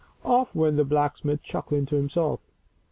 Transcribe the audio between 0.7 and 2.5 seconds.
the blacksmith, chuckling to himself.